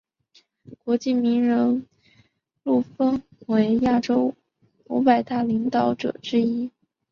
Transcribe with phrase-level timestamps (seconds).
[0.83, 1.85] 国际名人
[2.63, 4.33] 录封为亚洲
[4.87, 6.71] 五百大领导者之一。